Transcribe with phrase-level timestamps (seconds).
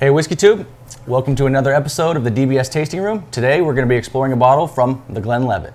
[0.00, 0.66] Hey, Whiskey Tube.
[1.06, 3.24] Welcome to another episode of the DBS Tasting Room.
[3.30, 5.72] Today we're going to be exploring a bottle from the Glenlivet.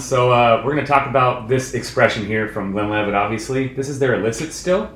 [0.00, 3.14] So uh, we're going to talk about this expression here from Glenlivet.
[3.14, 4.90] Obviously, this is their illicit still.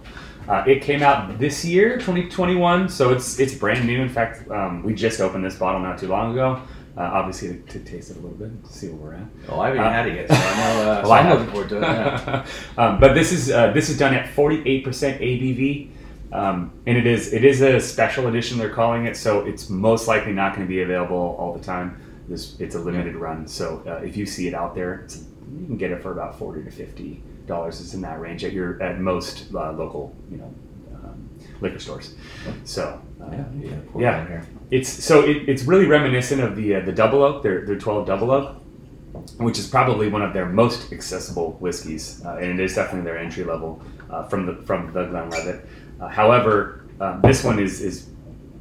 [0.48, 4.00] Uh, it came out this year, 2021, so it's it's brand new.
[4.02, 6.60] In fact, um, we just opened this bottle not too long ago.
[6.96, 9.26] Uh, obviously, to, to taste it a little bit, to see where we're at.
[9.50, 10.90] Oh, I haven't Uh, had it yet, so I know.
[10.90, 11.82] Uh, so Well, I I'm have- looking forward to it.
[11.82, 12.46] Yeah.
[12.78, 15.90] um, but this is uh, this is done at 48% ABV,
[16.32, 18.58] um, and it is it is a special edition.
[18.58, 22.02] They're calling it, so it's most likely not going to be available all the time.
[22.28, 25.24] This it's a limited run, so uh, if you see it out there, it's,
[25.58, 27.80] you can get it for about 40 to 50 dollars.
[27.80, 30.54] It's in that range at your at most uh, local you know
[30.94, 31.28] um,
[31.60, 32.14] liquor stores.
[32.64, 33.44] So uh, Yeah,
[33.98, 34.44] yeah, yeah.
[34.70, 38.06] It's so it, it's really reminiscent of the uh, the double oak, their their 12
[38.06, 38.56] double oak,
[39.38, 43.18] which is probably one of their most accessible whiskeys, uh, and it is definitely their
[43.18, 45.66] entry level uh, from the from the Glenlivet.
[46.00, 48.10] Uh, however, um, this one is is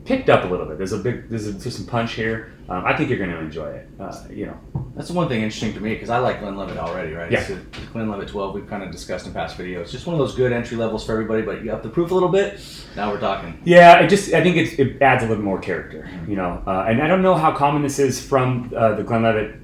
[0.08, 0.78] picked up a little bit.
[0.78, 2.54] There's a big there's, a, there's some punch here.
[2.70, 3.90] Um, I think you're going to enjoy it.
[4.00, 4.58] Uh, you know,
[4.96, 7.30] That's the one thing interesting to me because I like Glenlivet already, right?
[7.32, 7.42] Yeah.
[7.42, 9.92] It's a Glenlivet 12 we've kind of discussed in past videos.
[9.92, 12.14] Just one of those good entry levels for everybody, but you up the proof a
[12.14, 12.60] little bit.
[12.96, 13.62] Now we're talking.
[13.66, 16.64] Yeah, I just I think it, it adds a little more character, you know.
[16.66, 19.60] Uh, and I don't know how common this is from uh, the Glenlivet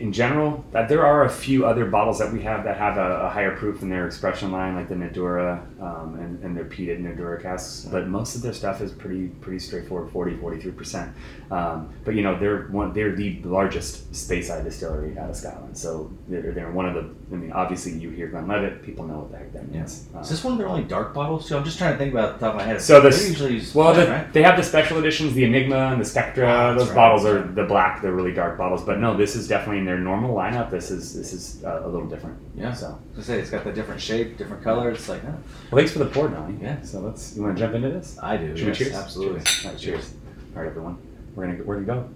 [0.00, 0.64] in general.
[0.72, 3.56] That there are a few other bottles that we have that have a, a higher
[3.56, 7.86] proof in their expression line, like the Nadurra um, and, and their peated Nadurra casks.
[7.90, 11.12] But most of their stuff is pretty pretty straightforward, 40, 43 percent.
[11.50, 16.10] Um, but you know they're one they're the largest Speyside distillery out of Scotland, so
[16.28, 17.14] they're, they're one of the.
[17.32, 20.08] I mean, obviously you hear Glenlivet, people know what the heck that means.
[20.14, 21.48] Uh, Is this one of their only dark bottles?
[21.48, 22.80] So I'm just trying to think about the top of my head.
[22.80, 24.32] So the- usually Well, black, the, right?
[24.32, 26.46] they have the special editions, the Enigma and the Spectra.
[26.46, 26.94] That's Those right.
[26.94, 28.84] bottles are the black, the really dark bottles.
[28.84, 30.70] But no, this is definitely in their normal lineup.
[30.70, 32.38] This is this is uh, a little different.
[32.54, 32.72] Yeah.
[32.72, 34.90] So, I say it's got the different shape, different color.
[34.90, 35.32] It's like, huh,
[35.70, 36.58] well, thanks for the pour, Donnie.
[36.60, 36.82] Yeah.
[36.82, 37.36] So let's.
[37.36, 38.18] You want to jump into this?
[38.22, 38.56] I do.
[38.56, 38.96] Should yes, we cheers?
[38.96, 39.40] Absolutely.
[39.40, 39.64] Cheers.
[39.64, 40.14] All right, cheers.
[40.54, 40.98] All right, everyone.
[41.34, 42.08] We're gonna we're gonna go.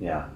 [0.00, 0.28] Yeah.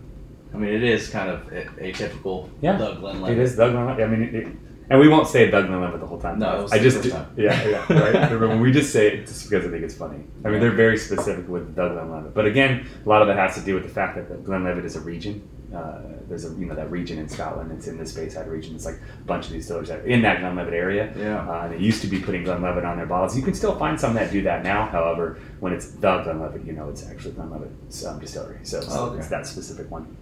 [0.55, 2.49] I mean, it is kind of atypical.
[2.61, 2.77] Yeah.
[2.77, 3.37] The Glenlivet.
[3.37, 4.05] It is Doug Glenlivet.
[4.05, 6.39] I mean, it- and we won't say Doug Glenlivet the whole time.
[6.39, 8.31] No, I just do- yeah, yeah, right.
[8.33, 10.25] Remember, we just say it just because I think it's funny.
[10.45, 13.55] I mean, they're very specific with Doug Glenlivet, but again, a lot of it has
[13.57, 15.49] to do with the fact that the Glenlivet is a region.
[15.75, 15.99] Uh,
[16.29, 17.73] there's a you know that region in Scotland.
[17.73, 18.77] It's in this Speyside region.
[18.77, 21.13] It's like a bunch of these distillers that are in that Glenlivet area.
[21.19, 21.41] Yeah.
[21.51, 23.37] Uh, and they used to be putting Glenlivet on their bottles.
[23.37, 24.87] You can still find some that do that now.
[24.87, 28.61] However, when it's the Glenlivet, you know it's actually Glenlivet's um, distillery.
[28.63, 29.19] So, so Oh, okay.
[29.19, 30.17] it's that specific one.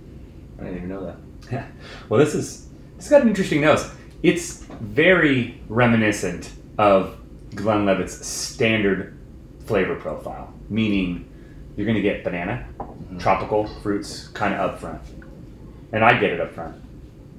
[0.59, 1.17] I didn't even know that.
[1.53, 1.67] Yeah.
[2.09, 3.89] Well, this is it's got an interesting nose.
[4.25, 7.19] It's very reminiscent of
[7.55, 9.19] Glenlivet's standard
[9.67, 11.29] flavor profile, meaning
[11.77, 13.19] you're going to get banana, mm-hmm.
[13.19, 15.03] tropical fruits kind of up front,
[15.93, 16.75] and I get it up front.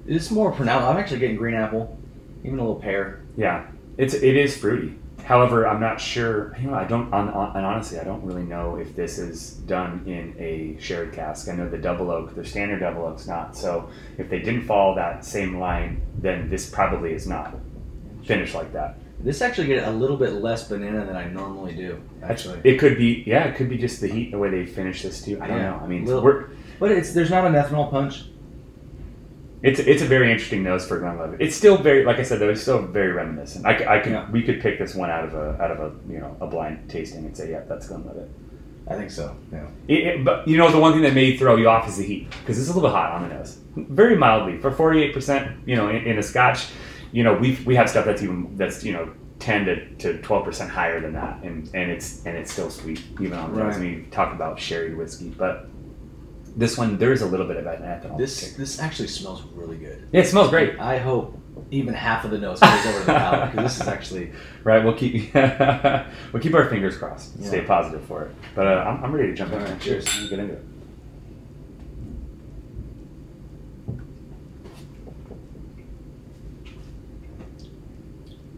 [0.06, 0.86] It's more pronounced.
[0.86, 1.98] I'm actually getting green apple,
[2.44, 3.24] even a little pear.
[3.36, 3.66] Yeah,
[3.98, 4.94] it's it is fruity.
[5.26, 6.56] However, I'm not sure.
[6.62, 7.12] You know, I don't.
[7.12, 11.14] On, on, and honestly, I don't really know if this is done in a shared
[11.14, 11.50] cask.
[11.50, 13.58] I know the double oak, the standard double oak's not.
[13.58, 17.56] So if they didn't follow that same line, then this probably is not
[18.24, 18.98] finished like that.
[19.20, 22.00] This actually get a little bit less banana than I normally do.
[22.22, 25.02] Actually, It could be, yeah, it could be just the heat, the way they finish
[25.02, 25.40] this too.
[25.42, 25.72] I don't Yeah.
[25.72, 25.80] know.
[25.84, 26.06] I mean,
[26.80, 28.26] but it's there's not an ethanol punch.
[29.66, 31.42] It's it's a very interesting nose for Glenlivet.
[31.42, 33.66] It's still very, like I said, though, it's still very reminiscent.
[33.66, 34.30] I, I could, Yeah.
[34.32, 36.90] we could pick this one out of a out of a you know a blind
[36.90, 38.30] tasting and say, yeah, that's Glenlivet.
[38.88, 39.36] I think so.
[39.52, 39.66] Yeah.
[39.88, 42.04] It, it- but you know, the one thing that may throw you off is the
[42.06, 45.14] heat because it's a little bit hot on the nose, very mildly for forty eight
[45.14, 45.44] percent.
[45.66, 46.68] You know, in, in a Scotch,
[47.12, 49.10] you know, we we have stuff that's even that's you know.
[49.40, 53.34] 10 to, to 12% higher than that and, and it's and it's still sweet even
[53.34, 53.76] on the nose.
[53.76, 53.82] I Right.
[53.98, 55.68] mean, talk about sherry whiskey but
[56.56, 58.58] this one there is a little bit of an ethanol This kick.
[58.58, 60.08] this actually smells really good.
[60.12, 61.38] yeah it smells great I hope
[61.72, 64.32] even half of the nose goes over to the palate because this is actually
[64.64, 69.04] right we'll keep we'll keep our fingers crossed stay positive for it but uh, I'm,
[69.06, 70.18] I'm ready to jump in All there right, cheers cheers.
[70.18, 70.64] Let's get into it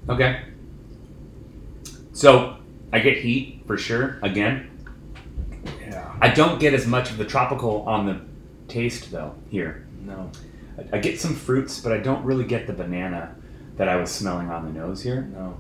[0.10, 0.42] okay
[2.13, 2.57] so
[2.94, 4.76] I get heat for sure again yeah.
[6.22, 8.19] I don't get as much of the tropical on the
[8.68, 10.30] taste though here No.
[10.78, 13.34] I- I get some fruits, but I don't really get the banana
[13.78, 15.22] that I was smelling on the nose here.
[15.34, 15.58] No.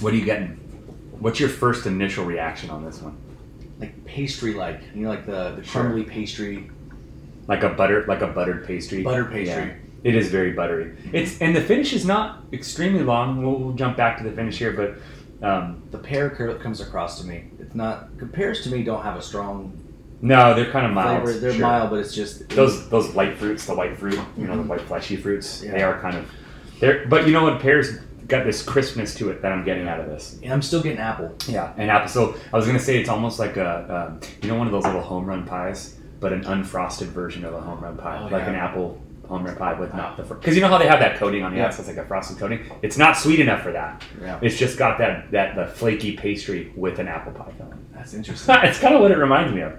[0.00, 0.48] What are you getting?
[1.18, 3.16] What's your first initial reaction on this one?
[3.80, 4.80] Like pastry like.
[4.94, 5.82] You know like the, the Sure.
[5.82, 6.70] crumbly pastry.
[7.48, 9.02] like a butter, like a buttered pastry.
[9.02, 9.64] Butter pastry.
[9.64, 9.74] Yeah.
[10.04, 10.96] It is very buttery.
[11.12, 13.42] It's and the finish is not extremely long.
[13.42, 17.26] We'll, we'll jump back to the finish here, but um, The pear comes across to
[17.26, 17.50] me.
[17.74, 18.82] Not compares to me.
[18.82, 19.78] Don't have a strong
[20.24, 21.24] no, they're kind of mild.
[21.24, 21.38] flavor.
[21.40, 21.62] They're sure.
[21.62, 24.80] mild, but it's just Those those light fruits, the white fruit, you know, the white
[24.82, 25.60] fleshy fruits.
[25.62, 26.30] They are kind of
[26.78, 27.06] they're.
[27.08, 27.60] But you know what?
[27.60, 27.98] Pears
[28.28, 30.38] got this crispness to it that I'm getting out of this.
[30.44, 31.34] And I'm still getting apple.
[31.48, 32.08] Yeah, and apple.
[32.08, 34.84] So I was gonna say it's almost like a um, you know one of those
[34.84, 38.44] little home run pies, but an unfrosted version of a home run pie, Oh, like
[38.44, 38.50] yeah.
[38.50, 39.00] an apple
[39.32, 41.52] home run pie with not the because you know how they have that coating on
[41.52, 41.66] the Yeah.
[41.66, 42.60] outside, it's like a frosted coating.
[42.82, 44.02] It's not sweet enough for that.
[44.20, 47.78] Yeah, It's just got that that the flaky pastry with an apple pie filling.
[47.94, 48.54] that's interesting.
[48.62, 49.72] it's kind of what it reminds me of.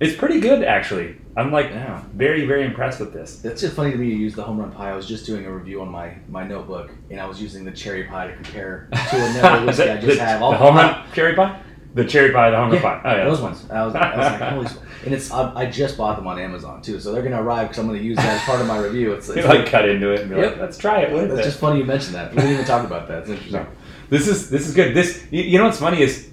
[0.00, 1.16] It's pretty good actually.
[1.36, 2.02] I'm like Yeah.
[2.14, 3.44] very very impressed with this.
[3.44, 4.90] It's just funny to me you use the home run pie.
[4.90, 7.72] I was just doing a review on my, my notebook, and I was using the
[7.72, 10.40] cherry pie to compare to another whiskey I just the, have.
[10.40, 11.60] the home run cherry pie,
[11.94, 13.00] the cherry pie, the home run Yeah, pie.
[13.04, 13.66] Oh yeah, those ones.
[13.70, 14.85] I was, I was like, holy.
[15.04, 17.78] And it's I, I just bought them on Amazon too, so they're gonna arrive because
[17.78, 19.12] I'm gonna use that as part of my review.
[19.12, 20.52] It's, it's like cut into it and be Yep.
[20.52, 21.12] like, let's try it.
[21.12, 21.44] It's it?
[21.44, 22.30] just funny you mentioned that.
[22.30, 23.20] We didn't even talk about that.
[23.20, 23.62] It's interesting.
[23.62, 23.66] No.
[24.08, 24.94] This is this is good.
[24.94, 26.30] This you, you know what's funny is,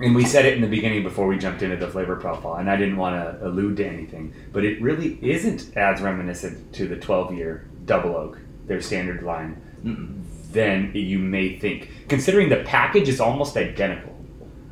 [0.00, 2.70] and we said it in the beginning before we jumped into the flavor profile, and
[2.70, 6.96] I didn't want to allude to anything, but it really isn't as reminiscent to the
[6.96, 10.22] 12 year double oak, their standard line, Mm-mm.
[10.52, 11.90] than you may think.
[12.08, 14.16] Considering the package is almost identical.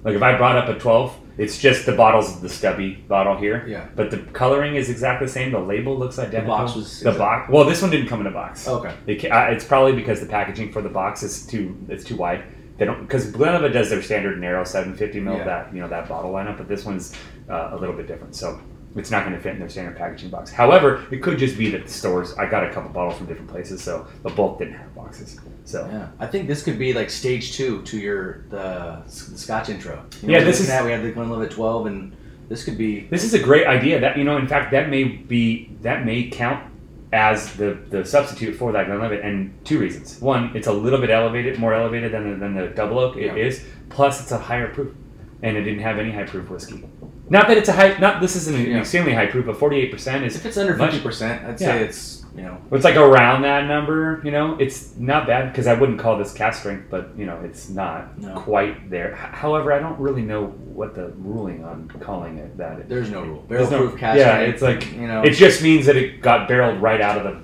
[0.05, 3.37] Like if I brought up a 12, it's just the bottles of the stubby bottle
[3.37, 3.64] here.
[3.67, 3.87] Yeah.
[3.94, 5.52] But the coloring is exactly the same.
[5.52, 6.56] The label looks identical.
[6.56, 7.50] The box was the box.
[7.50, 8.67] Well, this one didn't come in a box.
[8.67, 8.94] Okay.
[9.06, 12.44] It, uh, it's probably because the packaging for the box is too it's too wide.
[12.76, 15.44] They don't because Glenlivet does their standard narrow 750 ml Yeah.
[15.44, 17.14] that you know that bottle lineup, but this one's
[17.49, 18.35] uh, a little bit different.
[18.37, 18.61] So
[18.96, 20.50] it's not going to fit in their standard packaging box.
[20.50, 22.35] However, it could just be that the stores.
[22.38, 25.38] I got a couple bottles from different places, so the bulk didn't have boxes.
[25.64, 29.69] So Yeah, I think this could be like stage two to your the, the Scotch
[29.69, 30.02] intro.
[30.23, 30.85] You Yeah, this is- looking at?
[30.87, 32.17] we have the Glenlivet 12, and
[32.49, 34.00] this could be this is a great idea.
[34.00, 36.64] That you know, in fact, that may be that may count
[37.12, 40.20] as the, the substitute for that Glenlivet, and two reasons.
[40.20, 43.17] One, it's a little bit elevated, more elevated than the, than the double oak.
[43.17, 43.35] It Yeah.
[43.35, 43.64] is.
[43.88, 44.94] Plus, it's a higher proof,
[45.43, 46.85] and it didn't have any high proof whiskey.
[47.30, 47.96] Not that it's a high.
[47.98, 48.78] Not this isn't an Yeah.
[48.80, 50.36] extremely high proof, but forty eight percent is.
[50.36, 51.72] if it's under fifty percent, I'd Yeah.
[51.72, 54.20] say it's you know It's like around that number.
[54.25, 57.38] You know, it's not bad because I wouldn't call this cask strength, but you know,
[57.44, 58.32] it's not No.
[58.34, 59.14] quite there.
[59.14, 62.88] However, I don't really know what the ruling on calling it that.
[62.88, 63.44] there's no rule.
[63.48, 65.96] Barrel There's no- proof cask yeah, strength, it's like- you know It just means that
[65.96, 67.36] it got barreled right out of the.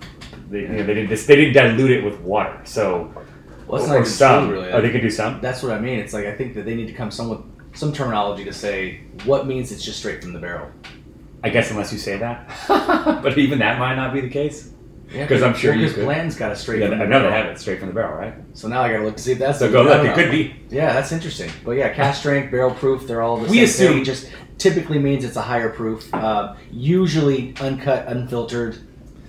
[0.50, 1.26] They, you know, they didn't.
[1.26, 2.52] They didn't dilute it with water.
[2.64, 3.10] So
[3.66, 4.50] well, it's or not even some.
[4.50, 4.70] really.
[4.70, 5.38] Oh, they could do some.
[5.40, 5.98] That's what I mean.
[5.98, 7.40] It's like I think that they need to come some with
[7.74, 10.70] some terminology to say what means it's just straight from the barrel.
[11.42, 12.48] I guess unless you say that,
[13.22, 14.70] but even that might not be the case.
[15.12, 16.80] Yeah, 'Cause I'm sure because Blanton's got a straight.
[16.80, 18.34] Yeah, I know they have it straight from the barrel, right?
[18.54, 20.00] So now I gotta look to see if that's So go look.
[20.02, 20.14] It know.
[20.14, 20.56] could be.
[20.70, 21.50] Yeah, that's interesting.
[21.64, 23.88] But yeah, cask strength, barrel proof, they're all the We same thing.
[24.00, 26.12] assume- just typically means it's a higher proof.
[26.14, 28.78] Uh, usually uncut, unfiltered.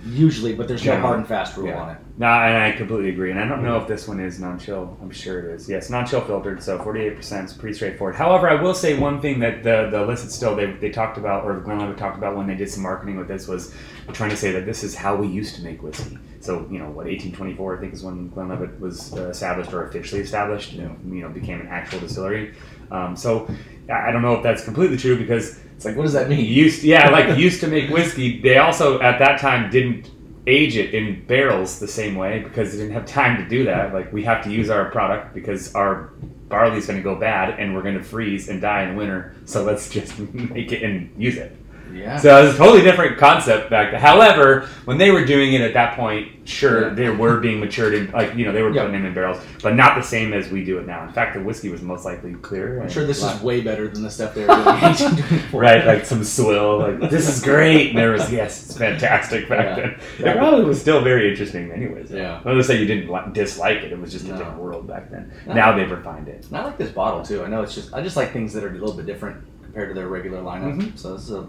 [0.06, 1.82] Usually, but there's no hard and fast rule Yeah.
[1.82, 1.98] on it.
[2.18, 3.30] No, and I completely agree.
[3.30, 4.96] And I don't know if this one is non-chill.
[5.02, 5.68] I'm sure it is.
[5.68, 6.62] Yes, non-chill filtered.
[6.62, 8.14] So 48% is pretty straightforward.
[8.14, 11.44] However, I will say one thing that the the illicit still they, they talked about,
[11.44, 13.74] or Glenlivet talked about when they did some marketing with this was
[14.12, 16.16] trying to say that this is how we used to make whiskey.
[16.40, 20.20] So you know what 1824 I think is when Glenlivet was uh, established or officially
[20.22, 20.72] established.
[20.72, 22.54] You know, you know became an actual distillery.
[22.90, 23.48] Um, so
[23.90, 26.44] I I don't know if that's completely true because It's like, what does that mean?
[26.44, 28.40] used yeah like used to make whiskey.
[28.40, 30.10] They also at that time didn't
[30.46, 33.92] age it in barrels the same way because they didn't have time to do that.
[33.92, 36.12] Like we have to use our product because our
[36.48, 39.34] barley's going to go bad and we're going to freeze and die in the winter.
[39.44, 41.56] So let's just make it and use it
[41.92, 42.16] Yeah.
[42.18, 44.00] so it was a totally different concept back then.
[44.00, 46.94] However, when they were doing it at that point, sure, Yeah.
[46.94, 48.82] they were being matured in, like, you know, they were Yeah.
[48.82, 51.02] putting them in barrels, but not the same as we do it now.
[51.04, 52.80] In fact, the whiskey was most likely clear.
[52.82, 54.60] I'm sure this lot- is way better than the stuff they were doing.
[54.60, 55.60] in 1824.
[55.60, 56.78] right, like some swill.
[56.78, 57.90] Like this is great.
[57.90, 59.74] And there was yes, it's fantastic back Yeah.
[59.76, 59.94] then.
[60.18, 60.30] Yeah.
[60.32, 62.10] It probably was still very interesting, anyways.
[62.10, 62.36] Yeah.
[62.38, 63.92] I'm gonna say you didn't li- dislike it.
[63.92, 64.36] It was just a No.
[64.38, 65.30] different world back then.
[65.46, 65.54] No.
[65.54, 66.46] Now they've refined it.
[66.48, 67.42] And I like this bottle too.
[67.44, 69.88] I know it's just I just like things that are a little bit different compared
[69.90, 70.76] to their regular lineup.
[70.80, 70.98] Mhm.
[70.98, 71.46] So this is a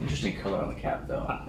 [0.00, 1.40] interesting color on the cap though.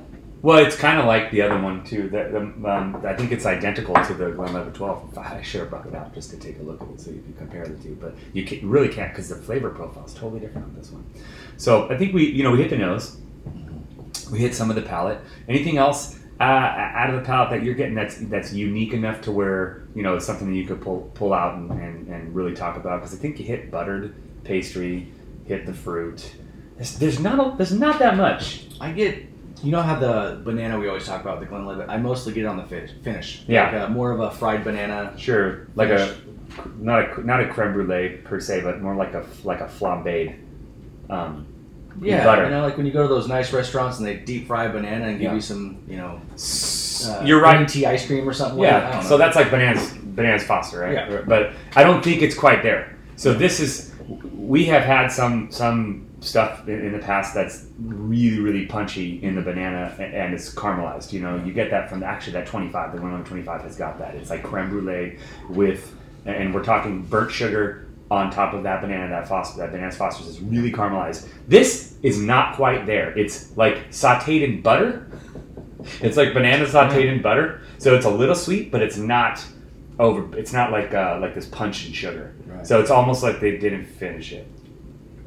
[0.42, 2.08] Well, it's kind of like the other one too.
[2.10, 5.18] That um, I think it's identical to the Glenlivet 12.
[5.18, 7.22] I should have brought it out just to take a look at it so you
[7.22, 7.98] can compare the two.
[8.00, 11.04] But you, can, really can't because the flavor profile is totally different on this one.
[11.58, 13.18] So I think we, you know, we hit the nose,
[14.32, 15.20] we hit some of the palate.
[15.48, 19.32] Anything else uh, out of the palate that you're getting that's that's unique enough to
[19.32, 22.54] where you know it's something that you could pull pull out and, and, and really
[22.54, 23.00] talk about?
[23.00, 25.08] Because I think you hit buttered pastry,
[25.46, 26.36] hit the fruit.
[26.78, 28.66] There's, there's not a, there's not that much.
[28.82, 29.24] I get
[29.64, 31.90] you know how the banana we always talk about the Glenlivet.
[31.90, 33.44] I mostly get it on the fish, finish.
[33.48, 33.72] Yeah.
[33.80, 35.14] Like a, more of a fried banana.
[35.18, 36.16] Sure, like a
[36.80, 40.38] not a not a creme brulee per se, but more like a like a flambéed.
[41.10, 41.48] Um,
[42.02, 42.44] Yeah, butter.
[42.46, 44.70] you know, like when you go to those nice restaurants and they deep fry a
[44.70, 45.36] banana and give Yeah.
[45.36, 46.20] you some, you know,
[47.08, 47.68] uh, You're right.
[47.68, 48.60] tea ice cream or something.
[48.60, 48.84] like that.
[48.84, 49.10] I Yeah, don't know.
[49.10, 50.94] so that's like bananas, bananas Foster, right?
[50.94, 51.22] Yeah.
[51.26, 52.96] But I don't think it's quite there.
[53.16, 53.94] So this is,
[54.34, 59.36] we have had some some stuff in, in the past that's really really punchy in
[59.36, 61.14] the banana and it's caramelized.
[61.14, 62.96] You know, you get that from actually that 25.
[62.96, 64.16] The one on 25 has got that.
[64.16, 65.94] It's like creme brulee with,
[66.26, 69.10] and we're talking burnt sugar on top of that banana.
[69.10, 71.28] That Foster, that bananas Foster's is really caramelized.
[71.48, 73.18] This is not quite there.
[73.18, 75.08] It's like sautéed in butter.
[76.02, 79.46] It's like banana sautéed in butter, so it's a little sweet, but it's not
[80.00, 80.36] over.
[80.38, 82.34] It's not like uh, like this punch in sugar.
[82.46, 82.66] Right.
[82.66, 84.48] So it's almost like they didn't finish it.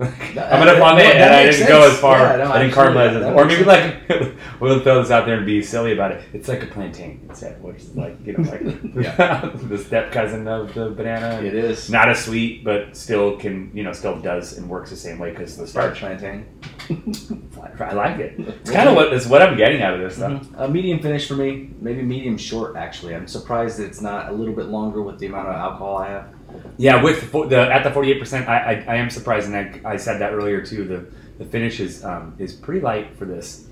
[0.00, 2.18] I'm gonna flame it, and I didn't go as far.
[2.18, 5.44] Yeah, no, I didn't caramelize it, or maybe like we'll throw this out there and
[5.44, 6.22] be silly about it.
[6.32, 8.62] It's like a plantain instead, which is like you know like
[9.68, 11.42] the step cousin of the banana.
[11.42, 11.90] It is.
[11.90, 15.30] not as sweet, but still can you know still does and works the same way
[15.30, 16.46] because the Starch plantain.
[17.80, 18.38] I like it.
[18.38, 20.42] It's kind of what is what I'm getting out of this stuff.
[20.42, 20.54] Mhm.
[20.60, 23.14] A medium finish for me, maybe medium short actually.
[23.14, 26.08] I'm surprised that it's not a little bit longer with the amount of alcohol I
[26.08, 26.37] have.
[26.76, 29.56] Yeah, with the, the at the forty eight percent, I, I I am surprised, and
[29.56, 30.84] I, I said that earlier too.
[30.84, 31.06] The
[31.38, 33.66] the finish is um, is pretty light for this,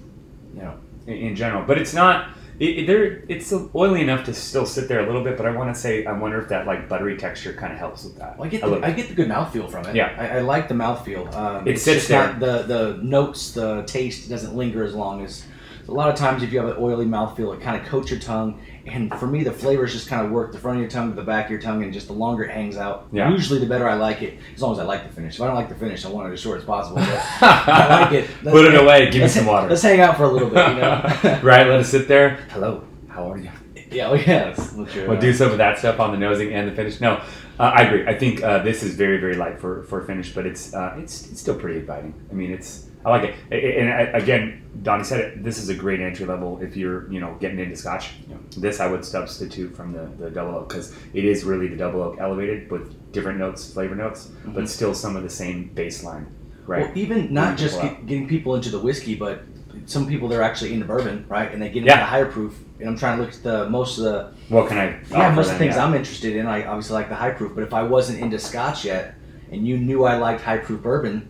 [0.55, 0.75] you know,
[1.07, 1.65] in, in general.
[1.65, 2.31] But it's not.
[2.59, 5.37] It, it, there, it's oily enough to still sit there a little bit.
[5.37, 8.05] But I want to say, I wonder if that like buttery texture kind of helps
[8.05, 8.39] with that.
[8.39, 9.95] Well, I get the, I get the good mouthfeel from it.
[9.95, 10.17] Yeah.
[10.19, 11.33] I, I like the mouthfeel.
[11.35, 15.45] Um, It it's sits not the the notes, the taste doesn't linger as long as.
[15.89, 18.19] A lot of times, if you have an oily mouthfeel, it kind of coats your
[18.19, 21.11] tongue, and for me, the flavors just kind of work the front of your tongue
[21.11, 23.09] to the back of your tongue, and just the longer it hangs out.
[23.13, 23.31] Yeah.
[23.31, 25.35] Usually, the better I like it, as long as I like the finish.
[25.35, 26.97] If I don't like the finish, I want it as short as possible.
[26.97, 27.09] But
[27.41, 28.31] I like it.
[28.43, 29.11] Put it away.
[29.11, 29.69] Give me some water.
[29.69, 31.03] Let's hang out for a little bit, you know.
[31.43, 31.67] right.
[31.67, 32.37] Let us sit there.
[32.51, 32.85] Hello.
[33.09, 33.51] How are you?
[33.91, 34.47] yeah, well, yeah.
[34.47, 37.01] Let's, let's We'll do some of that stuff on the nosing and the finish.
[37.01, 37.23] No,
[37.59, 38.07] uh, I agree.
[38.07, 40.97] I think uh, this is very, very light for, for a finish, but it's, uh,
[40.99, 42.15] it's it's still pretty inviting.
[42.31, 43.79] I mean, it's I like it.
[43.79, 45.45] And I, again, Donnie said it.
[45.45, 48.15] This is a great entry level if you're you know getting into Scotch.
[48.57, 52.03] This I would substitute from the, the double oak because it is really the double
[52.03, 56.27] oak elevated with different notes, flavor notes, but still some of the same baseline.
[56.67, 56.89] Right.
[56.89, 59.45] Well, even not just get, getting people into the whiskey, but
[59.87, 61.53] some people they're actually into bourbon, right?
[61.53, 61.99] And they get into Yeah.
[62.01, 62.55] the higher proof.
[62.81, 64.97] And I'm trying to look at the most of the what can I?
[65.11, 65.59] yeah most of the them?
[65.59, 65.85] things Yeah.
[65.87, 66.47] I'm interested in.
[66.47, 69.15] I obviously like the high proof, but if I wasn't into Scotch yet,
[69.53, 71.29] and you knew I liked high proof bourbon,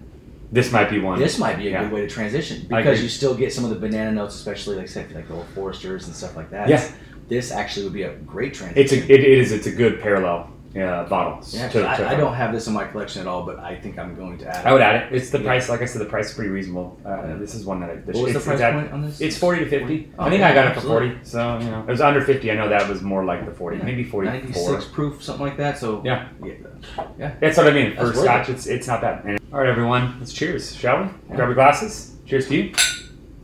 [0.53, 1.19] This might be one.
[1.19, 1.83] this might be a Yeah.
[1.85, 4.89] good way to transition because you still get some of the banana notes, especially like
[4.89, 6.69] say like the Old Foresters and stuff like that.
[6.69, 6.83] Yeah.
[7.29, 8.99] This actually would be a great It's transition.
[9.03, 11.39] a it, it is it's a good parallel uh, bottle.
[11.51, 13.59] yeah, to- 'cause to- I, I don't have this in my collection at all, but
[13.59, 14.65] I think I'm going to add.
[14.65, 14.69] It.
[14.69, 15.13] I would add it.
[15.15, 15.45] It's the Yeah.
[15.45, 15.69] price.
[15.69, 16.99] Like I said, the price is pretty reasonable.
[17.05, 17.95] Uh, this is one that I.
[17.95, 19.21] What was the price point on this?
[19.21, 20.13] It's forty to fifty.
[20.19, 21.17] Oh, I think yeah, I got it for forty.
[21.23, 22.51] So you know, it was under fifty.
[22.51, 23.85] I know that was more like the forty, Yeah.
[23.85, 24.33] maybe forty-four.
[24.71, 25.79] 96 proof, something like that.
[25.79, 26.29] So Yeah.
[27.19, 27.33] yeah.
[27.41, 27.97] That's what I mean.
[27.97, 29.25] For Scotch, it's it's not bad.
[29.25, 31.05] And, all right, everyone, let's cheers, shall we?
[31.31, 31.37] Yeah.
[31.37, 32.15] Grab your glasses.
[32.27, 32.73] Cheers to you.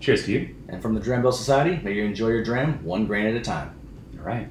[0.01, 0.55] Cheers to you.
[0.69, 3.41] And from the Dram Bell Society, may you enjoy your dram one grain at a
[3.41, 3.71] time.
[4.19, 4.49] All right.